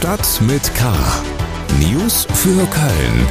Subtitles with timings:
[0.00, 0.94] Stadt mit K.
[1.78, 3.26] News für Köln.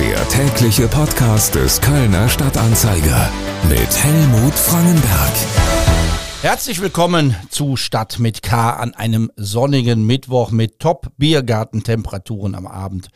[0.00, 3.30] Der tägliche Podcast des Kölner Stadtanzeiger
[3.68, 5.32] mit Helmut Frangenberg.
[6.40, 13.08] Herzlich willkommen zu Stadt mit K an einem sonnigen Mittwoch mit Top-Biergartentemperaturen am Abend.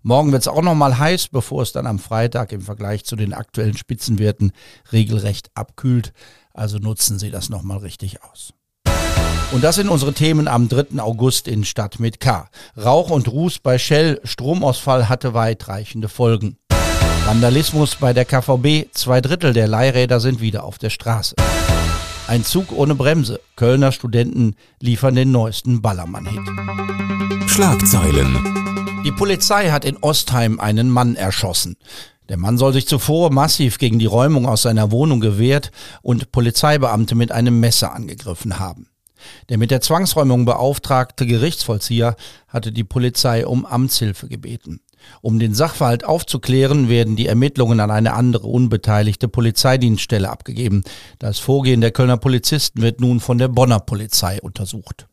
[0.00, 3.14] Morgen wird es auch noch mal heiß, bevor es dann am Freitag im Vergleich zu
[3.14, 4.52] den aktuellen Spitzenwerten
[4.90, 6.14] regelrecht abkühlt.
[6.54, 8.54] Also nutzen Sie das noch mal richtig aus.
[9.50, 11.00] Und das sind unsere Themen am 3.
[11.00, 12.48] August in Stadt mit K.
[12.76, 16.58] Rauch und Ruß bei Shell, Stromausfall hatte weitreichende Folgen.
[17.24, 21.34] Vandalismus bei der KVB, zwei Drittel der Leihräder sind wieder auf der Straße.
[22.26, 27.48] Ein Zug ohne Bremse, Kölner Studenten liefern den neuesten Ballermann-Hit.
[27.48, 29.02] Schlagzeilen.
[29.06, 31.78] Die Polizei hat in Ostheim einen Mann erschossen.
[32.28, 37.14] Der Mann soll sich zuvor massiv gegen die Räumung aus seiner Wohnung gewehrt und Polizeibeamte
[37.14, 38.88] mit einem Messer angegriffen haben.
[39.48, 42.16] Der mit der Zwangsräumung beauftragte Gerichtsvollzieher
[42.48, 44.80] hatte die Polizei um Amtshilfe gebeten.
[45.22, 50.82] Um den Sachverhalt aufzuklären, werden die Ermittlungen an eine andere unbeteiligte Polizeidienststelle abgegeben.
[51.18, 55.06] Das Vorgehen der Kölner Polizisten wird nun von der Bonner Polizei untersucht.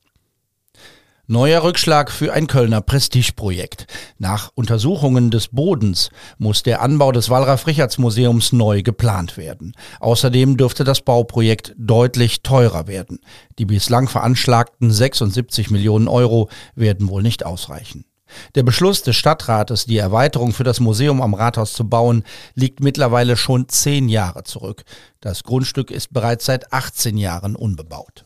[1.28, 3.88] Neuer Rückschlag für ein Kölner Prestigeprojekt.
[4.20, 9.74] Nach Untersuchungen des Bodens muss der Anbau des Wallraf-Richards-Museums neu geplant werden.
[10.00, 13.22] Außerdem dürfte das Bauprojekt deutlich teurer werden.
[13.58, 18.06] Die bislang veranschlagten 76 Millionen Euro werden wohl nicht ausreichen.
[18.54, 23.36] Der Beschluss des Stadtrates, die Erweiterung für das Museum am Rathaus zu bauen, liegt mittlerweile
[23.36, 24.84] schon zehn Jahre zurück.
[25.22, 28.26] Das Grundstück ist bereits seit 18 Jahren unbebaut.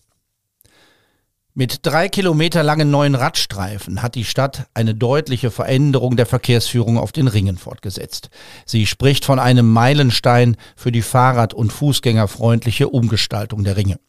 [1.60, 7.12] Mit drei Kilometer langen neuen Radstreifen hat die Stadt eine deutliche Veränderung der Verkehrsführung auf
[7.12, 8.30] den Ringen fortgesetzt.
[8.66, 14.00] Sie spricht von einem Meilenstein für die Fahrrad- und Fußgängerfreundliche Umgestaltung der Ringe.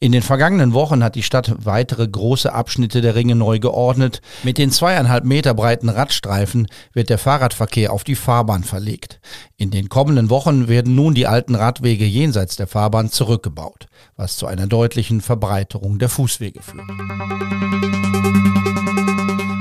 [0.00, 4.20] In den vergangenen Wochen hat die Stadt weitere große Abschnitte der Ringe neu geordnet.
[4.42, 9.20] Mit den zweieinhalb Meter breiten Radstreifen wird der Fahrradverkehr auf die Fahrbahn verlegt.
[9.56, 13.86] In den kommenden Wochen werden nun die alten Radwege jenseits der Fahrbahn zurückgebaut,
[14.16, 16.88] was zu einer deutlichen Verbreiterung der Fußwege führt.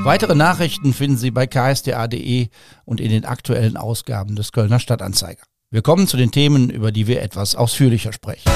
[0.03, 2.47] Weitere Nachrichten finden Sie bei ksda.de
[2.86, 5.44] und in den aktuellen Ausgaben des Kölner Stadtanzeiger.
[5.69, 8.50] Wir kommen zu den Themen, über die wir etwas ausführlicher sprechen.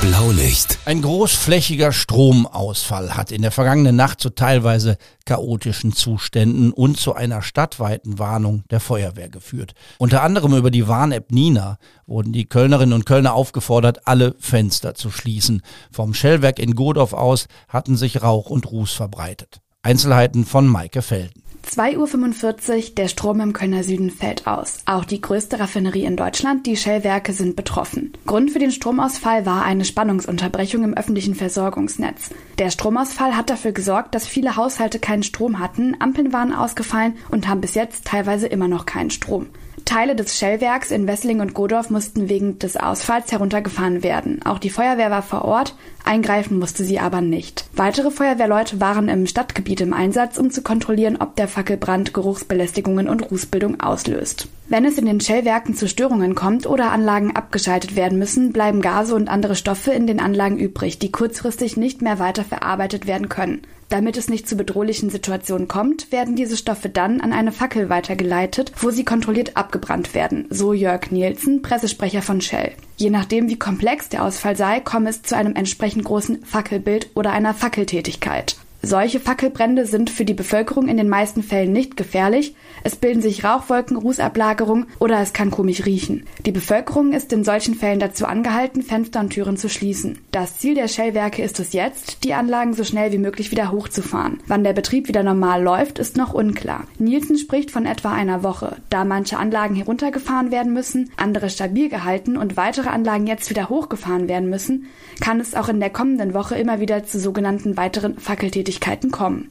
[0.00, 0.78] Blaulicht.
[0.84, 7.42] Ein großflächiger Stromausfall hat in der vergangenen Nacht zu teilweise chaotischen Zuständen und zu einer
[7.42, 9.74] stadtweiten Warnung der Feuerwehr geführt.
[9.98, 15.10] Unter anderem über die Warn-App Nina wurden die Kölnerinnen und Kölner aufgefordert, alle Fenster zu
[15.10, 15.62] schließen.
[15.90, 19.60] Vom Schellwerk in Godorf aus hatten sich Rauch und Ruß verbreitet.
[19.82, 21.42] Einzelheiten von Maike Felden.
[21.68, 24.78] 2.45 Uhr, der Strom im Kölner Süden fällt aus.
[24.86, 28.14] Auch die größte Raffinerie in Deutschland, die Shell-Werke, sind betroffen.
[28.26, 32.30] Grund für den Stromausfall war eine Spannungsunterbrechung im öffentlichen Versorgungsnetz.
[32.58, 37.46] Der Stromausfall hat dafür gesorgt, dass viele Haushalte keinen Strom hatten, Ampeln waren ausgefallen und
[37.46, 39.48] haben bis jetzt teilweise immer noch keinen Strom.
[39.84, 44.40] Teile des Shellwerks in Wessling und Godorf mussten wegen des Ausfalls heruntergefahren werden.
[44.44, 45.74] Auch die Feuerwehr war vor Ort,
[46.04, 47.66] eingreifen musste sie aber nicht.
[47.74, 53.30] Weitere Feuerwehrleute waren im Stadtgebiet im Einsatz, um zu kontrollieren, ob der Fackelbrand Geruchsbelästigungen und
[53.30, 54.48] Rußbildung auslöst.
[54.70, 59.14] Wenn es in den Shellwerken zu Störungen kommt oder Anlagen abgeschaltet werden müssen, bleiben Gase
[59.14, 63.62] und andere Stoffe in den Anlagen übrig, die kurzfristig nicht mehr weiter verarbeitet werden können.
[63.88, 68.72] Damit es nicht zu bedrohlichen Situationen kommt, werden diese Stoffe dann an eine Fackel weitergeleitet,
[68.76, 72.72] wo sie kontrolliert abgebrannt werden, so Jörg Nielsen, Pressesprecher von Shell.
[72.98, 77.32] Je nachdem, wie komplex der Ausfall sei, komme es zu einem entsprechend großen Fackelbild oder
[77.32, 78.56] einer Fackeltätigkeit.
[78.80, 83.42] Solche Fackelbrände sind für die Bevölkerung in den meisten Fällen nicht gefährlich, es bilden sich
[83.42, 86.26] Rauchwolken, Rußablagerungen oder es kann komisch riechen.
[86.46, 90.20] Die Bevölkerung ist in solchen Fällen dazu angehalten, Fenster und Türen zu schließen.
[90.30, 94.38] Das Ziel der Shellwerke ist es jetzt, die Anlagen so schnell wie möglich wieder hochzufahren.
[94.46, 96.84] Wann der Betrieb wieder normal läuft, ist noch unklar.
[97.00, 102.36] Nielsen spricht von etwa einer Woche, da manche Anlagen heruntergefahren werden müssen, andere stabil gehalten
[102.36, 104.86] und weitere Anlagen jetzt wieder hochgefahren werden müssen,
[105.20, 109.50] kann es auch in der kommenden Woche immer wieder zu sogenannten weiteren Fackeltätigkeiten Tätigkeiten kommen.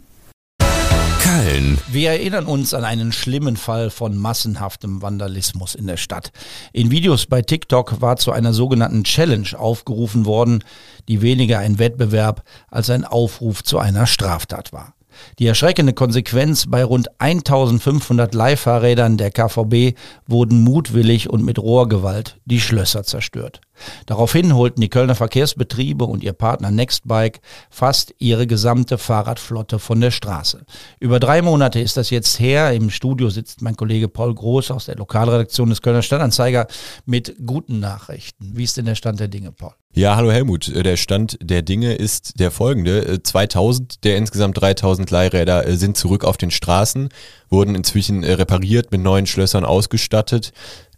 [1.19, 1.79] Köln.
[1.87, 6.31] Wir erinnern uns an einen schlimmen Fall von massenhaftem Vandalismus in der Stadt.
[6.71, 10.63] In Videos bei TikTok war zu einer sogenannten Challenge aufgerufen worden,
[11.07, 14.93] die weniger ein Wettbewerb als ein Aufruf zu einer Straftat war.
[15.39, 19.97] Die erschreckende Konsequenz bei rund 1500 Leihfahrrädern der KVB
[20.27, 23.61] wurden mutwillig und mit Rohrgewalt die Schlösser zerstört.
[24.05, 30.11] Daraufhin holten die Kölner Verkehrsbetriebe und ihr Partner Nextbike fast ihre gesamte Fahrradflotte von der
[30.11, 30.65] Straße.
[30.99, 32.73] Über drei Monate ist das jetzt her.
[32.73, 36.67] Im Studio sitzt mein Kollege Paul Groß aus der Lokalredaktion des Kölner Stadtanzeiger
[37.05, 38.51] mit guten Nachrichten.
[38.55, 39.73] Wie ist denn der Stand der Dinge, Paul?
[39.97, 40.67] Ja, hallo Helmut.
[40.67, 43.23] Äh, der Stand der Dinge ist der folgende.
[43.23, 47.09] 2000 äh, der insgesamt 3000 Leihräder äh, sind zurück auf den Straßen,
[47.49, 50.53] wurden inzwischen repariert, mit neuen Schlössern ausgestattet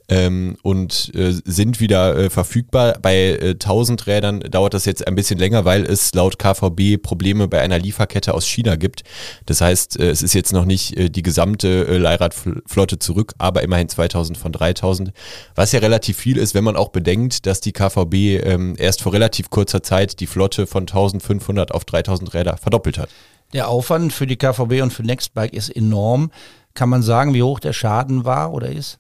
[0.10, 2.98] ähm, und äh, sind wieder äh, verfügbar.
[3.02, 7.48] Bei äh, 1000 Rädern dauert das jetzt ein bisschen länger, weil es laut KVB Probleme
[7.48, 9.04] bei einer Lieferkette aus China gibt.
[9.46, 13.64] Das heißt, äh, es ist jetzt noch nicht äh, die gesamte äh, Leihradflotte zurück, aber
[13.64, 15.12] immerhin 2000 von 3000,
[15.56, 19.14] was ja relativ viel ist, wenn man auch bedenkt, dass die KVB ähm, erst vor
[19.14, 23.10] relativ kurzer Zeit die Flotte von 1500 auf 3000 Räder verdoppelt hat.
[23.54, 26.32] Der Aufwand für die KVB und für Nextbike ist enorm.
[26.76, 28.98] Kann man sagen, wie hoch der Schaden war oder ist?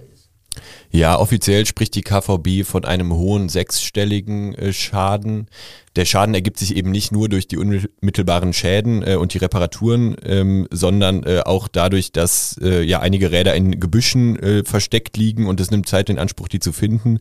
[0.91, 5.47] Ja, offiziell spricht die KVB von einem hohen sechsstelligen äh, Schaden.
[5.95, 10.15] Der Schaden ergibt sich eben nicht nur durch die unmittelbaren Schäden äh, und die Reparaturen,
[10.23, 15.47] ähm, sondern äh, auch dadurch, dass äh, ja einige Räder in Gebüschen äh, versteckt liegen
[15.47, 17.19] und es nimmt Zeit in Anspruch, die zu finden.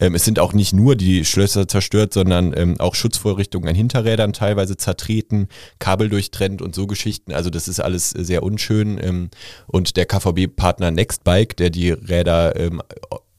[0.00, 4.32] Ähm, es sind auch nicht nur die Schlösser zerstört, sondern ähm, auch Schutzvorrichtungen an Hinterrädern
[4.32, 7.32] teilweise zertreten, Kabel durchtrennt und so Geschichten.
[7.32, 8.98] Also das ist alles sehr unschön.
[9.02, 9.30] Ähm,
[9.66, 12.82] und der KVB-Partner Nextbike, der die Räder ähm,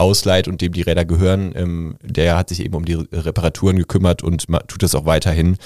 [0.02, 4.24] ausleiht und dem die Räder gehören, ähm, der hat sich eben um die Reparaturen gekümmert
[4.24, 5.58] und tut das auch weiterhin.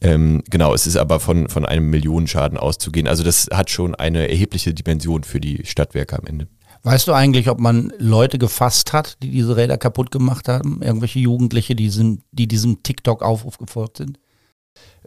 [0.00, 3.08] Ähm, genau, es ist aber von, von einem Millionenschaden auszugehen.
[3.08, 6.46] Also das hat schon eine erhebliche Dimension für die Stadtwerke am Ende.
[6.82, 10.80] Weißt du eigentlich, ob man Leute gefasst hat, die diese Räder kaputt gemacht haben?
[10.82, 14.18] Irgendwelche Jugendliche, die, sind, die diesem TikTok-Aufruf gefolgt sind?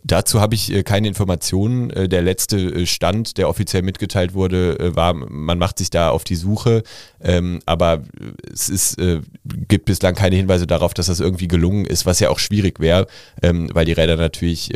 [0.04, 1.90] Dazu habe ich äh, keine Informationen.
[1.90, 6.24] Äh, der letzte äh, Stand, der offiziell mitgeteilt wurde, war, man macht sich da auf
[6.24, 6.84] die Suche,
[7.22, 8.02] ähm, aber
[8.52, 8.98] es ist,
[9.68, 13.08] gibt bislang keine Hinweise darauf, dass das irgendwie gelungen ist, was ja auch schwierig wäre,
[13.42, 14.72] ähm, weil die Räder natürlich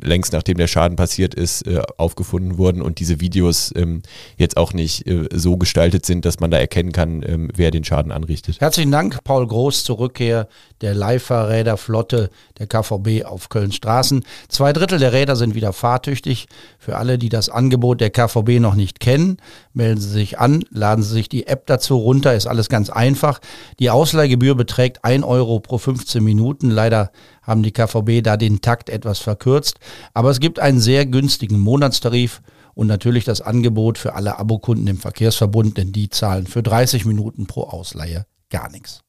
[0.00, 1.64] längst nachdem der Schaden passiert ist,
[1.98, 4.02] aufgefunden wurden und diese Videos ähm,
[4.36, 8.60] jetzt auch nicht so gestaltet sind, dass man da erkennen kann, wer den Schaden anrichtet.
[8.60, 10.48] Herzlichen Dank, Paul Groß, zur Rückkehr
[10.80, 14.23] der Leihfahrräderflotte der KVB auf Kölns Straßen.
[14.48, 16.46] Zwei Drittel der Räder sind wieder fahrtüchtig.
[16.78, 19.38] Für alle, die das Angebot der KVB noch nicht kennen,
[19.72, 23.40] melden Sie sich an, laden Sie sich die App dazu runter, ist alles ganz einfach.
[23.78, 26.70] Die Ausleihgebühr beträgt 1 Euro pro 15 Minuten.
[26.70, 27.10] Leider
[27.42, 29.78] haben die KVB da den Takt etwas verkürzt,
[30.14, 32.42] aber es gibt einen sehr günstigen Monatstarif
[32.74, 37.46] und natürlich das Angebot für alle Abokunden im Verkehrsverbund, denn die zahlen für 30 Minuten
[37.46, 39.03] pro Ausleihe gar nichts.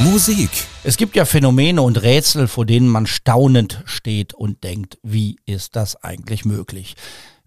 [0.00, 0.50] Musik.
[0.82, 5.76] Es gibt ja Phänomene und Rätsel, vor denen man staunend steht und denkt, wie ist
[5.76, 6.96] das eigentlich möglich?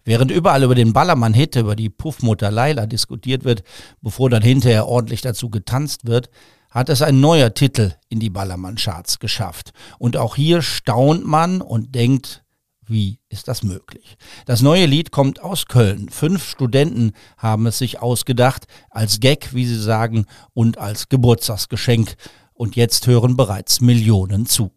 [0.04, 3.62] Während überall über den Ballermann-Hit, über die Puffmutter Laila diskutiert wird,
[4.00, 6.30] bevor dann hinterher ordentlich dazu getanzt wird,
[6.70, 9.72] hat es ein neuer Titel in die Ballermann-Charts geschafft.
[9.98, 12.44] Und auch hier staunt man und denkt,
[12.88, 14.16] wie ist das möglich?
[14.46, 16.08] Das neue Lied kommt aus Köln.
[16.08, 22.14] Fünf Studenten haben es sich ausgedacht, als Gag, wie sie sagen, und als Geburtstagsgeschenk
[22.54, 24.72] und jetzt hören bereits Millionen zu.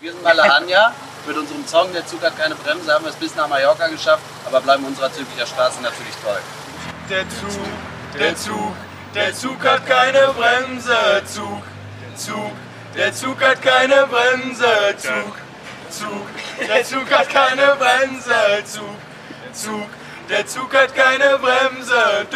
[0.00, 0.92] Wir sind Malahania.
[1.26, 4.22] Mit unserem Song Der Zug hat keine Bremse haben wir es bis nach Mallorca geschafft,
[4.44, 6.36] aber bleiben unserer züglicher Straße natürlich treu.
[7.08, 7.64] Der Zug,
[8.18, 8.74] der Zug,
[9.14, 11.22] der Zug hat keine Bremse.
[11.24, 11.62] Zug,
[12.16, 12.52] Zug,
[12.94, 14.66] der Zug hat keine Bremse.
[14.98, 15.36] Zug,
[15.88, 16.26] Zug,
[16.60, 18.64] der Zug hat keine Bremse.
[18.64, 18.84] Zug,
[19.52, 19.88] Zug,
[20.28, 22.26] der Zug hat keine Bremse.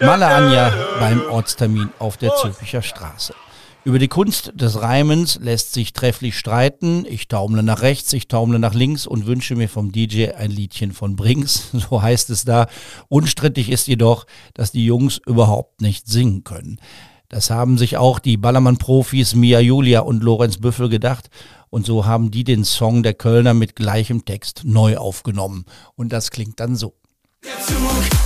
[0.00, 3.34] Malle Anja beim Ortstermin auf der Zülpicher Straße.
[3.86, 7.06] Über die Kunst des Reimens lässt sich trefflich streiten.
[7.08, 10.92] Ich taumle nach rechts, ich taumle nach links und wünsche mir vom DJ ein Liedchen
[10.92, 11.68] von Brinks.
[11.72, 12.66] So heißt es da.
[13.08, 16.80] Unstrittig ist jedoch, dass die Jungs überhaupt nicht singen können.
[17.28, 21.28] Das haben sich auch die Ballermann-Profis Mia Julia und Lorenz Büffel gedacht.
[21.70, 25.64] Und so haben die den Song der Kölner mit gleichem Text neu aufgenommen.
[25.96, 26.94] Und das klingt dann so.
[27.42, 27.78] Der Zug,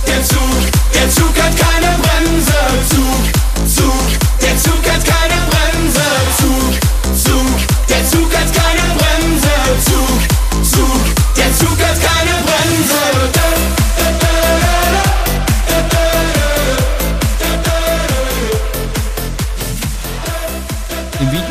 [0.07, 2.53] der Zug, der Zug hat keine Bremse.
[2.89, 6.01] Zug, Zug, der Zug hat keine Bremse.
[6.37, 9.49] Zug, Zug, der Zug hat keine Bremse.
[9.85, 13.50] Zug, Zug, der Zug hat keine Bremse.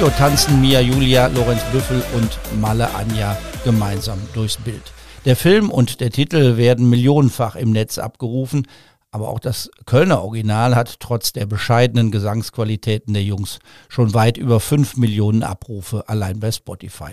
[0.00, 4.94] Video tanzen Mia Julia, Lorenz Büffel und Malle Anja gemeinsam durchs Bild.
[5.26, 8.66] Der Film und der Titel werden millionenfach im Netz abgerufen,
[9.10, 13.58] aber auch das Kölner Original hat trotz der bescheidenen Gesangsqualitäten der Jungs
[13.90, 17.12] schon weit über 5 Millionen Abrufe allein bei Spotify.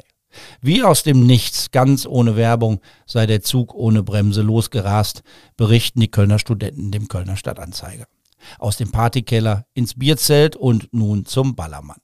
[0.61, 5.23] Wie aus dem Nichts, ganz ohne Werbung, sei der Zug ohne Bremse losgerast,
[5.57, 8.05] berichten die Kölner Studenten dem Kölner Stadtanzeiger.
[8.59, 11.97] Aus dem Partykeller ins Bierzelt und nun zum Ballermann.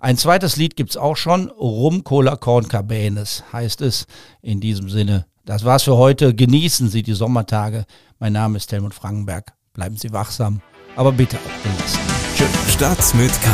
[0.00, 4.06] Ein zweites Lied gibt's auch schon, Rum Cola Corn Cabanes heißt es.
[4.42, 6.34] In diesem Sinne, das war's für heute.
[6.34, 7.84] Genießen Sie die Sommertage.
[8.18, 9.52] Mein Name ist Helmut Frankenberg.
[9.72, 10.60] Bleiben Sie wachsam,
[10.96, 12.00] aber bitte auch gelassen.
[12.36, 12.72] Tschüss.
[12.72, 13.50] Stadt mit K.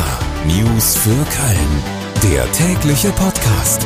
[0.47, 2.31] News für Köln.
[2.31, 3.85] Der tägliche Podcast.